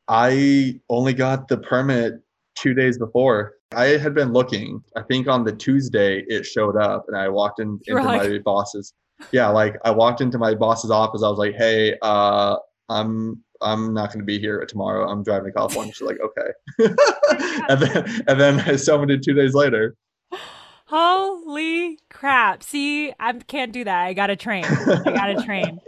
[0.07, 2.13] I only got the permit
[2.55, 3.55] two days before.
[3.75, 4.81] I had been looking.
[4.95, 8.93] I think on the Tuesday it showed up, and I walked in into my boss's.
[9.31, 11.23] Yeah, like I walked into my boss's office.
[11.23, 12.55] I was like, "Hey, uh,
[12.89, 15.09] I'm I'm not going to be here tomorrow.
[15.09, 16.49] I'm driving to California." She's like, "Okay,"
[17.69, 19.95] and then and then I summoned it two days later.
[20.85, 22.63] Holy crap.
[22.63, 24.03] See, I can't do that.
[24.03, 24.65] I gotta train.
[24.65, 25.79] I gotta train.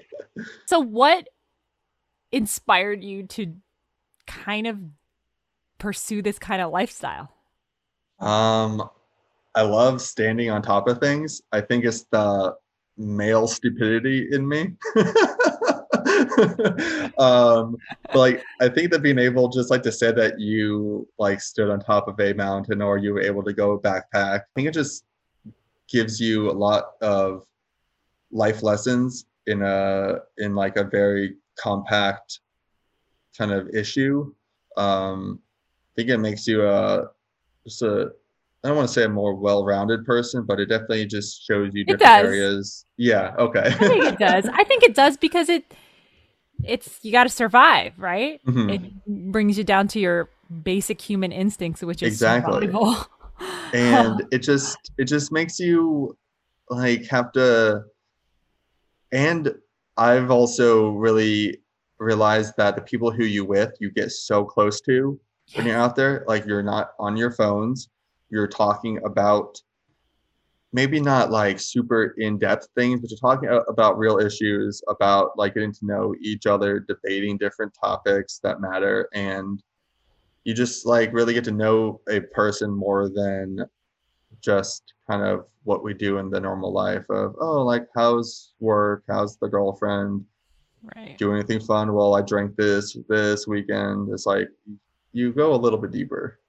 [0.66, 1.28] So, what
[2.36, 3.56] inspired you to
[4.28, 4.78] kind of
[5.80, 7.32] pursue this kind of lifestyle?
[8.20, 8.90] Um,
[9.56, 11.42] I love standing on top of things.
[11.54, 12.56] I think it's the
[12.98, 14.74] male stupidity in me.
[17.18, 21.40] um, but like I think that being able just like to say that you like
[21.40, 24.68] stood on top of a mountain or you were able to go backpack, I think
[24.68, 25.06] it just
[25.88, 27.46] gives you a lot of
[28.32, 32.40] life lessons in a in like a very compact
[33.38, 34.34] kind of issue.
[34.78, 35.40] Um,
[35.94, 37.08] I think it makes you a
[37.66, 38.12] just a
[38.64, 41.86] I don't want to say a more well-rounded person, but it definitely just shows you
[41.86, 42.86] different areas.
[42.98, 43.36] Yeah.
[43.38, 43.62] Okay.
[43.64, 44.48] I think it does.
[44.52, 45.72] I think it does because it
[46.64, 48.42] it's you got to survive, right?
[48.48, 48.74] Mhm.
[48.74, 50.30] It brings you down to your
[50.64, 52.68] basic human instincts, which is Exactly.
[52.68, 53.06] survival.
[53.74, 56.18] and it just it just makes you
[56.70, 57.84] like have to
[59.12, 59.54] and
[59.98, 61.58] i've also really
[62.00, 65.20] realized that the people who you with you get so close to
[65.54, 66.26] when you're out there.
[66.28, 67.90] Like you're not on your phones.
[68.30, 69.62] You're talking about
[70.74, 75.72] maybe not like super in-depth things but you're talking about real issues about like getting
[75.72, 79.64] to know each other debating different topics that matter and
[80.44, 83.60] you just like really get to know a person more than
[84.42, 89.04] just kind of what we do in the normal life of oh like how's work?
[89.08, 90.26] How's the girlfriend?
[90.96, 91.18] Right.
[91.18, 91.94] do anything fun?
[91.94, 94.10] Well i drank this this weekend.
[94.14, 94.48] It's like
[95.14, 96.40] you go a little bit deeper.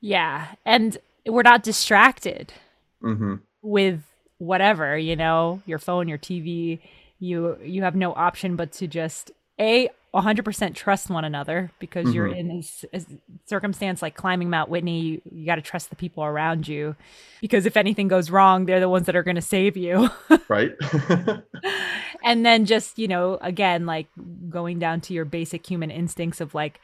[0.00, 2.52] Yeah, and we're not distracted
[3.00, 4.02] hmm with
[4.38, 6.80] whatever, you know, your phone, your TV.
[7.18, 12.28] You you have no option but to just a 100% trust one another because you're
[12.28, 12.36] Mhm.
[12.38, 13.02] in this a
[13.46, 15.00] circumstance like climbing Mount Whitney.
[15.00, 16.96] You, you got to trust the people around you
[17.40, 20.08] because if anything goes wrong, they're the ones that are going to save you.
[20.48, 20.72] right
[22.24, 24.06] and then just you know again like
[24.48, 26.80] going down to your basic human instincts of like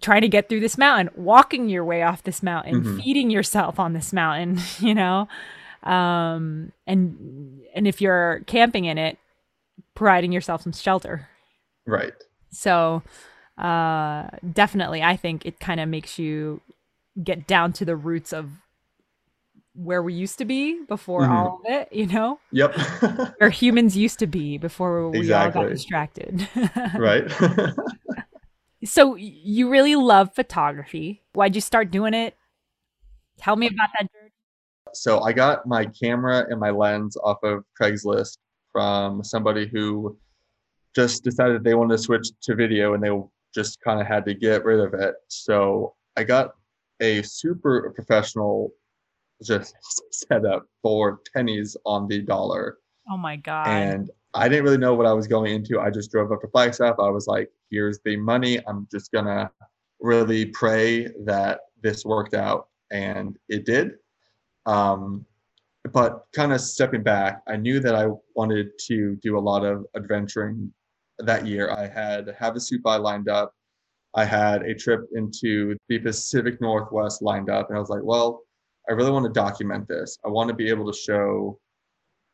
[0.00, 3.02] trying to get through this mountain walking your way off this mountain Mhm.
[3.02, 5.28] feeding yourself on this mountain you know
[5.84, 9.18] um and and if you're camping in it
[9.94, 11.28] providing yourself some shelter
[11.86, 12.14] right
[12.50, 13.02] so
[13.58, 16.60] uh definitely i think it kind of makes you
[17.22, 18.50] get down to the roots of
[19.74, 21.30] where we used to be before Mhm.
[21.30, 22.74] all of it you know yep
[23.38, 26.48] where humans used to be before we all got distracted.
[26.96, 27.24] right
[28.84, 31.22] so you really love photography.
[31.32, 32.36] Why'd you start doing it?
[33.38, 34.30] Tell me about that journey.
[34.92, 38.38] so i got my camera and my lens off of craigslist
[38.72, 40.16] from somebody who
[40.94, 43.10] just decided they wanted to switch to video and they
[43.54, 45.14] just kind of had to get rid of it.
[45.28, 46.54] So I got
[47.00, 48.72] a super professional
[49.42, 49.74] just
[50.12, 52.78] setup for pennies on the dollar.
[53.10, 53.66] Oh my god.
[53.66, 55.80] And I didn't really know what I was going into.
[55.80, 56.96] I just drove up to Flagstaff.
[56.98, 58.58] I was like, here's the money.
[58.66, 59.50] I'm just gonna
[60.00, 62.68] really pray that this worked out.
[62.90, 63.92] And it did.
[64.66, 65.26] Um,
[65.92, 69.84] but kind of stepping back, I knew that I wanted to do a lot of
[69.94, 70.72] adventuring
[71.18, 71.70] that year.
[71.70, 73.52] I had Havasupai lined up.
[74.14, 77.68] I had a trip into the Pacific Northwest lined up.
[77.68, 78.42] And I was like, well,
[78.88, 80.18] I really want to document this.
[80.24, 81.58] I want to be able to show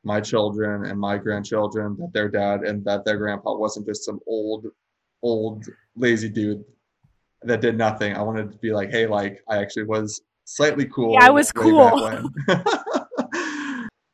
[0.04, 4.18] my children and my grandchildren that their dad and that their grandpa wasn't just some
[4.26, 4.66] old,
[5.22, 5.64] old
[5.96, 6.64] lazy dude
[7.42, 8.14] that did nothing.
[8.14, 11.14] I wanted to be like, hey, like I actually was slightly cool.
[11.14, 12.28] Yeah, I was cool.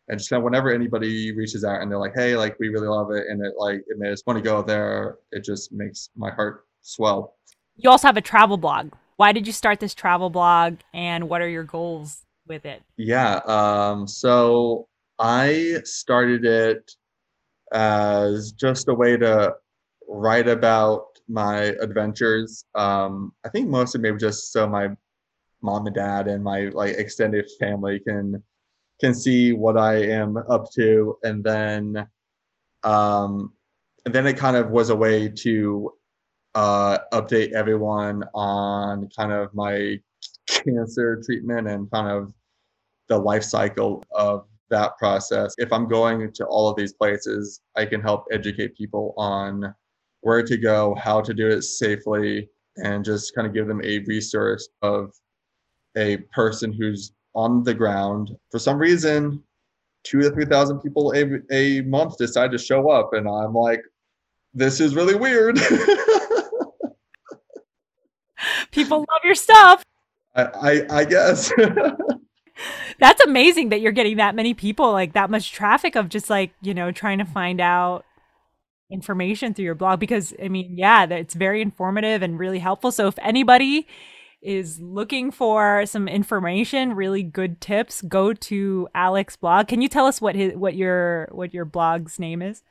[0.09, 2.89] and just kind of whenever anybody reaches out and they're like, hey, like we really
[2.89, 6.31] love it, and it like it makes want to go there, it just makes my
[6.31, 7.37] heart swell.
[7.77, 8.93] You also have a travel blog.
[9.17, 12.83] Why did you start this travel blog, and what are your goals with it?
[12.97, 14.89] Yeah, um, so
[15.19, 16.91] I started it
[17.73, 19.55] as just a way to
[20.09, 22.65] write about my adventures.
[22.75, 24.91] Um, I think mostly maybe just so my
[25.63, 28.43] mom and dad and my like extended family can
[29.01, 32.07] can see what I am up to, and then
[32.83, 33.53] um,
[34.05, 35.93] and then it kind of was a way to
[36.55, 39.99] uh, update everyone on kind of my
[40.49, 42.33] cancer treatment and kind of
[43.09, 45.55] the life cycle of that process.
[45.59, 49.75] If I'm going to all of these places, I can help educate people on
[50.21, 54.01] where to go, how to do it safely, and just kind of give them a
[54.01, 55.13] resource of
[55.97, 58.35] a person who's on the ground.
[58.51, 59.45] For some reason,
[60.03, 63.13] two to 3,000 people a, a month decide to show up.
[63.13, 63.83] And I'm like,
[64.55, 65.61] this is really weird.
[68.73, 69.85] people love your stuff.
[70.35, 71.53] I, I, I guess.
[72.99, 76.55] That's amazing that you're getting that many people, like that much traffic of just like,
[76.63, 78.07] you know, trying to find out
[78.91, 82.91] information through your blog because I mean, yeah, it's very informative and really helpful.
[82.93, 83.87] So if anybody
[84.47, 89.67] is looking for some information, really good tips, go to Alec's blog.
[89.69, 92.63] Can you tell us what his what your what your blog's name is?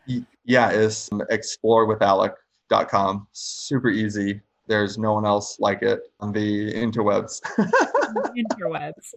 [0.45, 3.27] Yeah, it's um, explorewithalec.com.
[3.33, 4.41] Super easy.
[4.67, 7.41] There's no one else like it on the interwebs.
[8.37, 9.13] interwebs.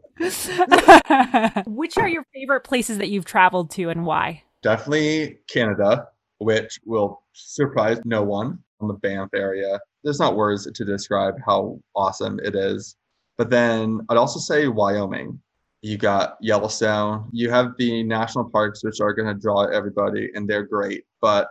[1.66, 4.42] Which are your favorite places that you've traveled to and why?
[4.62, 9.79] Definitely Canada, which will surprise no one on the Banff area.
[10.09, 12.97] There's not words to describe how awesome it is.
[13.37, 15.38] But then I'd also say Wyoming.
[15.83, 17.29] You got Yellowstone.
[17.31, 21.05] You have the national parks, which are going to draw everybody, and they're great.
[21.21, 21.51] But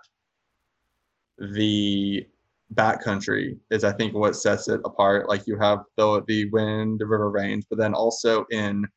[1.37, 2.25] the
[2.73, 5.29] backcountry is I think what sets it apart.
[5.29, 8.87] Like you have the the wind, the river range, but then also in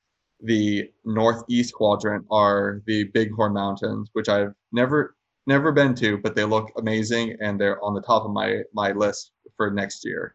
[0.42, 6.44] the northeast quadrant are the Bighorn Mountains, which I've never never been to, but they
[6.44, 10.34] look amazing and they're on the top of my my list for next year.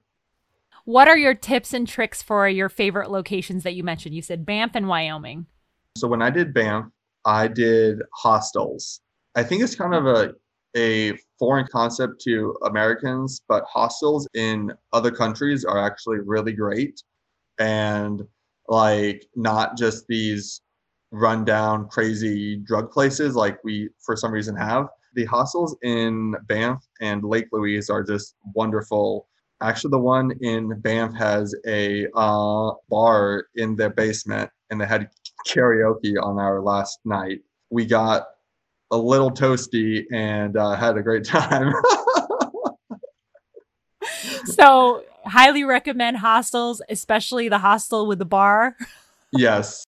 [0.85, 4.13] What are your tips and tricks for your favorite locations that you mentioned?
[4.13, 5.47] You said Banff and Wyoming.
[5.97, 6.85] So when I did Banff,
[7.25, 9.01] I did hostels.
[9.35, 10.33] I think it's kind of a
[10.77, 17.01] a foreign concept to Americans, but hostels in other countries are actually really great
[17.57, 18.21] and
[18.67, 20.61] like not just these
[21.15, 24.87] rundown crazy drug places like we for some reason have.
[25.13, 29.27] The hostels in Banff and Lake Louise are just wonderful.
[29.61, 35.09] Actually, the one in Banff has a uh, bar in their basement, and they had
[35.47, 37.39] karaoke on our last night.
[37.69, 38.23] We got
[38.91, 41.71] a little toasty and uh, had a great time.
[44.45, 48.75] so, highly recommend hostels, especially the hostel with the bar.
[49.31, 49.85] Yes.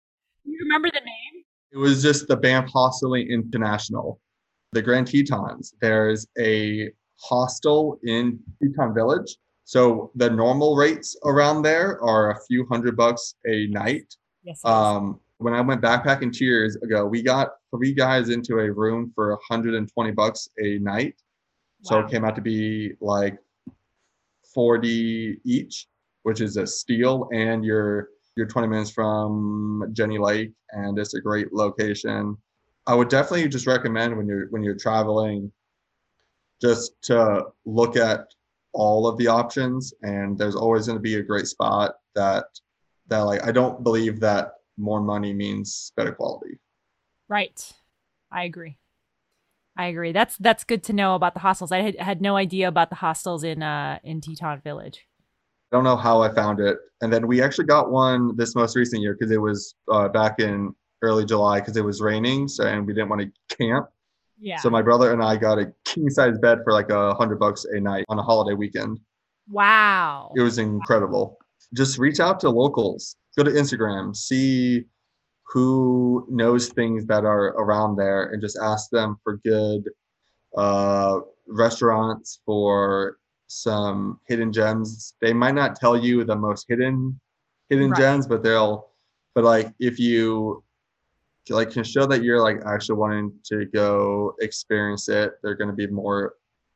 [0.45, 1.45] You remember the name?
[1.73, 4.21] It was just the Banff Hosteling International,
[4.73, 5.75] the Grand Tetons.
[5.81, 9.37] There's a hostel in Teton Village.
[9.65, 14.15] So the normal rates around there are a few hundred bucks a night.
[14.43, 14.61] Yes.
[14.65, 19.11] Um, when I went backpacking two years ago, we got three guys into a room
[19.15, 21.15] for 120 bucks a night.
[21.83, 21.91] Wow.
[21.91, 23.39] So it came out to be like
[24.55, 25.87] 40 each,
[26.23, 27.29] which is a steal.
[27.33, 32.37] And you're you're 20 minutes from Jenny Lake, and it's a great location.
[32.87, 35.51] I would definitely just recommend when you're when you're traveling,
[36.61, 38.27] just to look at
[38.73, 42.45] all of the options, and there's always going to be a great spot that
[43.09, 46.59] that like I don't believe that more money means better quality.
[47.29, 47.73] Right.
[48.31, 48.79] I agree.
[49.77, 50.13] I agree.
[50.13, 51.73] That's that's good to know about the hostels.
[51.73, 55.07] I had, had no idea about the hostels in uh in Teton Village.
[55.75, 56.79] I don't know how I found it.
[57.01, 60.39] And then we actually got one this most recent year because it was uh, back
[60.39, 60.73] in
[61.03, 63.89] early July because it was raining, so and we didn't want to camp.
[64.41, 64.61] Yeah.
[64.61, 67.65] So my brother and I got a king size bed for like a hundred bucks
[67.65, 69.01] a night on a holiday weekend.
[69.51, 70.31] wow.
[70.37, 71.39] It was incredible.
[71.75, 73.17] Just reach out to locals.
[73.37, 74.85] Go to Instagram, see
[75.53, 79.91] who knows things that are around there, and just ask them for good
[80.57, 81.19] uh,
[81.49, 85.15] restaurants for some hidden gems.
[85.21, 87.21] They might not tell you the most hidden
[87.69, 88.01] hidden Right.
[88.01, 88.91] gems, but they'll.
[89.35, 90.63] But like if you
[91.51, 95.77] like can show that you're like actually wanting to go experience it, they're going to
[95.77, 96.35] be more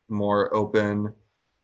[0.08, 1.12] more open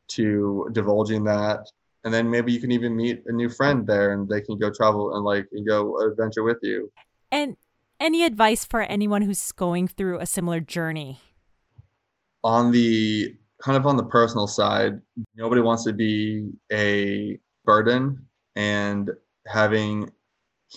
[0.09, 1.61] to divulging that
[2.05, 4.71] and then maybe you can even meet a new friend there and they can go
[4.71, 6.93] travel and like and go adventure with you
[7.33, 7.57] And
[7.99, 11.21] any advice for anyone who's going through a similar journey?
[12.43, 13.35] on the
[13.65, 15.01] kind of on the personal side
[15.37, 18.25] nobody wants to be a burden
[18.57, 19.11] and
[19.47, 20.11] having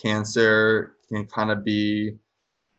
[0.01, 2.15] cancer can kind of be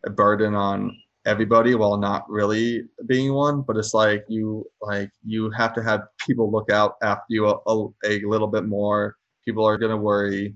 [0.06, 0.96] a burden on
[1.26, 6.00] everybody while not really being one but it's like you like you have to have
[6.26, 9.16] people look out after you a, a, a little bit more.
[9.44, 10.54] People are going to worry.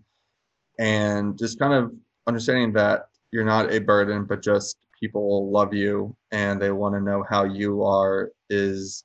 [0.78, 1.92] And just kind of
[2.26, 7.00] understanding that you're not a burden but just people love you and they want to
[7.00, 9.04] know how you are is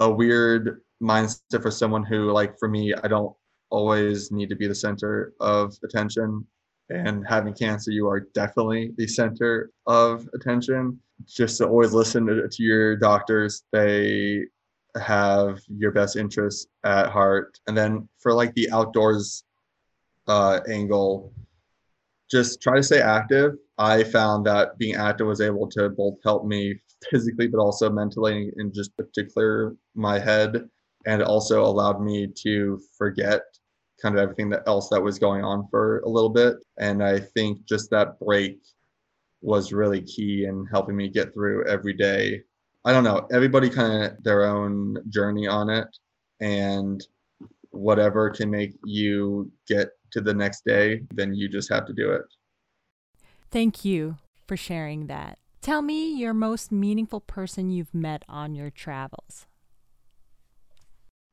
[0.00, 3.34] a weird mindset for someone who like for me i don't
[3.70, 6.46] always need to be the center of attention.
[6.90, 11.00] And having cancer you are definitely the center of attention.
[11.26, 14.44] Just to always listen to, to your doctors they
[15.00, 17.58] have your best interests at heart.
[17.68, 19.44] And then for like the outdoors
[20.26, 21.32] uh, angle
[22.30, 23.54] just try to stay active.
[23.78, 26.80] I found that being active was able to both help me
[27.10, 30.68] physically but also mentally and just to clear my head.
[31.06, 33.42] And it also allowed me to forget
[34.02, 36.56] kind of everything that else that was going on for a little bit.
[36.78, 38.58] And i think just that break
[39.42, 42.42] was really key in helping me get through every day.
[42.84, 45.88] I don't know everybody kind of their own journey on it.
[46.40, 47.06] And
[47.70, 52.10] whatever can make you get to the next day then you just have to do
[52.10, 52.22] it.
[53.50, 55.38] Thank you for sharing that.
[55.62, 59.46] Tell me your most meaningful person you've met on your travels.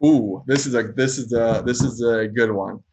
[0.06, 2.84] Ooh, this is a this is a this is a good one.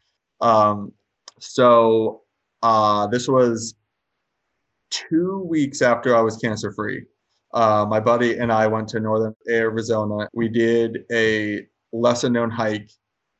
[0.41, 0.93] Um,
[1.41, 2.23] so
[2.63, 3.75] uh, this was
[4.91, 7.05] two weeks after I was cancer free.
[7.53, 10.29] Uh, my buddy and I went to northern Arizona.
[10.35, 12.91] We did a lesser known hike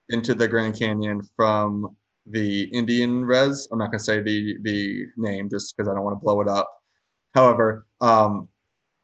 [0.09, 3.69] into the Grand Canyon from the Indian Res.
[3.71, 6.49] I'm not gonna say the the name just because I don't want to blow it
[6.49, 6.69] up.
[7.35, 8.49] However, um,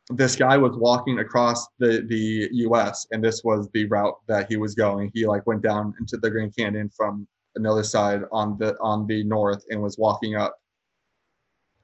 [0.08, 3.06] this guy was walking across the the U.S.
[3.12, 5.10] and this was the route that he was going.
[5.14, 7.26] He like went down into the Grand Canyon from
[7.56, 10.56] another side on the on the north and was walking up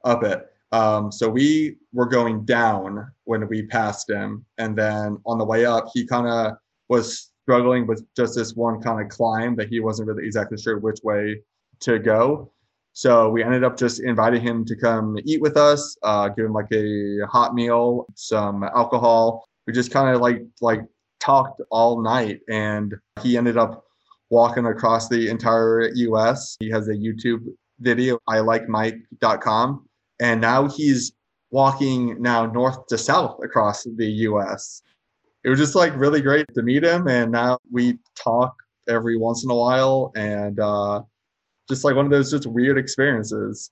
[0.05, 0.47] up it.
[0.73, 5.65] Um, so we were going down when we passed him, and then on the way
[5.65, 6.55] up, he kind of
[6.89, 10.79] was struggling with just this one kind of climb that he wasn't really exactly sure
[10.79, 11.41] which way
[11.81, 12.51] to go.
[12.97, 16.55] So we ended up just inviting him to come eat with us, uh, give him
[16.55, 19.47] like a hot meal, some alcohol.
[19.67, 20.81] We just kind of like like
[21.21, 23.85] talked all night, and he ended up
[24.31, 26.57] walking across the entire U.S.
[26.59, 27.45] He has a YouTube
[27.81, 29.87] video, I like Mike.com,
[30.21, 31.13] and now he's
[31.51, 34.81] walking now north to south across the U.S.
[35.45, 38.55] It was just like really great to meet him, and now we talk
[38.89, 41.03] every once in a while, and uh,
[41.69, 43.71] just like one of those just weird experiences.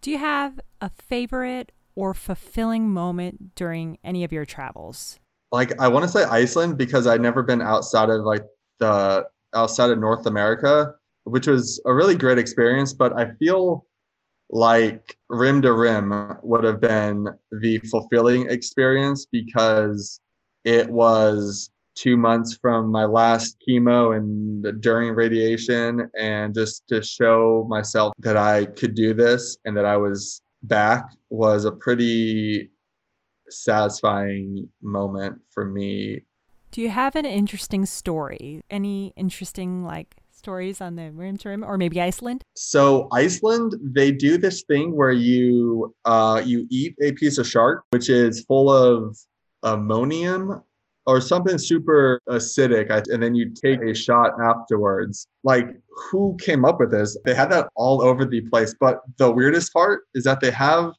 [0.00, 5.18] Do you have a favorite or fulfilling moment during any of your travels?
[5.52, 8.44] Like I want to say Iceland because I'd never been outside of like
[8.78, 12.92] the outside of North America, which was a really great experience.
[12.92, 13.86] But I feel
[14.48, 20.20] like rim to rim would have been the fulfilling experience because
[20.64, 21.70] it was
[22.00, 28.38] two months from my last chemo and during radiation and just to show myself that
[28.38, 32.70] i could do this and that i was back was a pretty
[33.50, 36.22] satisfying moment for me
[36.70, 38.62] Do you have an interesting story?
[38.70, 42.44] Any interesting like stories on the rim to rim or maybe Iceland?
[42.54, 47.84] So Iceland, they do this thing where you uh, you eat a piece of shark,
[47.90, 49.18] which is full of
[49.64, 50.62] ammonium
[51.10, 55.26] or something super acidic, and then you take a shot afterwards.
[55.42, 55.66] Like,
[56.08, 57.18] who came up with this?
[57.24, 58.76] They had that all over the place.
[58.78, 60.92] But the weirdest part is that they have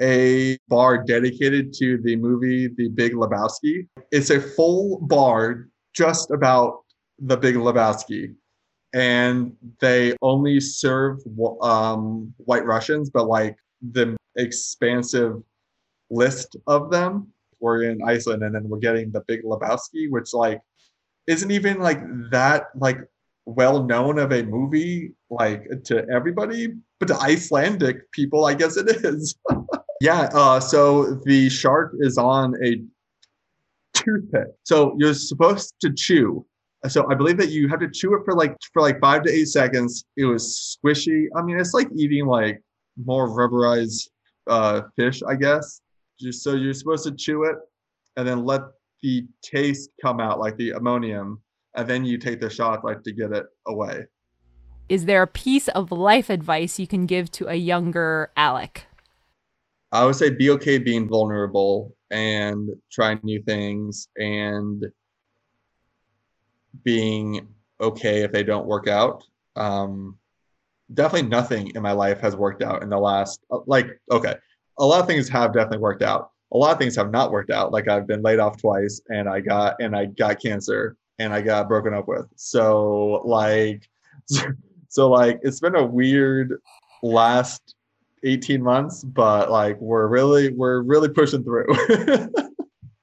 [0.00, 3.86] a bar dedicated to the movie The Big Lebowski.
[4.10, 6.82] It's a full bar just about
[7.20, 8.34] The Big Lebowski.
[8.92, 11.20] And they only serve
[11.62, 13.56] um, white Russians, but like
[13.92, 15.40] the expansive
[16.10, 17.31] list of them.
[17.62, 20.60] We're in Iceland and then we're getting The Big Lebowski, which like
[21.26, 22.00] isn't even like
[22.30, 22.98] that like
[23.46, 28.88] well known of a movie like to everybody, but to Icelandic people, I guess it
[29.04, 29.36] is.
[30.00, 30.28] yeah.
[30.34, 32.82] Uh, so the shark is on a
[33.94, 34.48] toothpick.
[34.64, 36.44] So you're supposed to chew.
[36.88, 39.30] So I believe that you have to chew it for like for like five to
[39.30, 40.04] eight seconds.
[40.16, 41.26] It was squishy.
[41.36, 42.60] I mean, it's like eating like
[43.02, 44.08] more rubberized
[44.48, 45.80] uh, fish, I guess.
[46.20, 47.56] Just so you're supposed to chew it
[48.16, 48.62] and then let
[49.02, 51.40] the taste come out, like the ammonium,
[51.76, 54.04] and then you take the shot like to get it away.
[54.88, 58.86] Is there a piece of life advice you can give to a younger Alec?
[59.90, 64.86] I would say be okay being vulnerable and trying new things and
[66.82, 67.48] being
[67.80, 69.24] okay if they don't work out.
[69.56, 70.18] Um,
[70.94, 74.34] definitely nothing in my life has worked out in the last, like, okay,
[74.82, 76.32] a lot of things have definitely worked out.
[76.52, 77.72] A lot of things have not worked out.
[77.72, 81.40] Like I've been laid off twice and I got, and I got cancer and I
[81.40, 82.26] got broken up with.
[82.34, 83.88] So like,
[84.88, 86.60] so like, it's been a weird
[87.02, 87.76] last
[88.24, 91.66] 18 months, but like we're really we're really pushing through.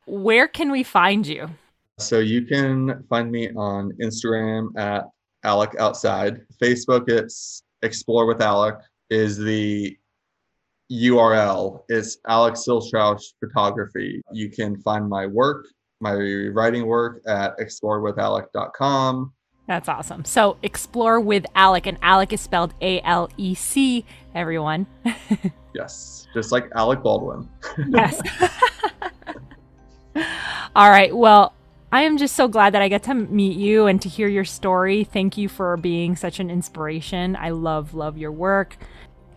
[0.06, 1.50] Where can we find you?
[1.98, 5.06] So you can find me on Instagram at
[5.44, 6.42] Alec Outside.
[6.62, 8.76] Facebook it's Explore with Alec
[9.10, 9.98] is the
[10.92, 11.84] URL.
[11.90, 14.22] It's Alex Silstrauss Photography.
[14.32, 15.68] You can find my work,
[16.02, 16.14] my
[16.54, 19.34] writing work at explorewithalec.com.
[19.68, 20.26] That's awesome.
[20.26, 24.88] So explore with Alec, and Alec is spelled A L E C, everyone.
[25.76, 27.48] yes, just like Alec Baldwin.
[27.88, 28.20] yes.
[30.76, 31.16] All right.
[31.16, 31.54] Well,
[31.92, 34.46] I am just so glad that I get to meet you and to hear your
[34.46, 35.04] story.
[35.04, 37.36] Thank you for being such an inspiration.
[37.36, 38.78] I love, love your work.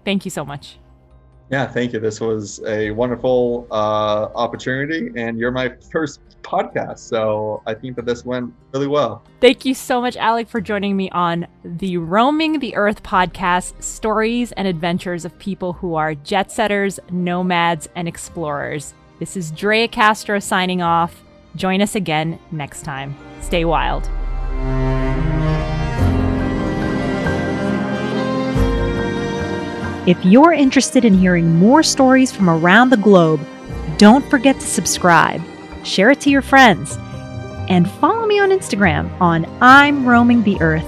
[0.05, 0.79] Thank you so much.
[1.53, 2.01] Yeah, thank you.
[2.01, 7.01] This was a wonderful uh, opportunity, and you're my first podcast.
[7.01, 9.23] So I think that this went really well.
[9.39, 14.53] Thank you so much, Alec, for joining me on the Roaming the Earth podcast stories
[14.53, 18.95] and adventures of people who are jet setters, nomads, and explorers.
[19.19, 21.23] This is Drea Castro signing off.
[21.55, 23.15] Join us again next time.
[23.43, 24.09] Stay wild.
[30.05, 33.41] If you're interested in hearing more stories from around the globe,
[33.99, 35.41] don't forget to subscribe,
[35.85, 36.99] share it to your friends,
[37.69, 40.85] and follow me on Instagram on I'm Roaming the Earth.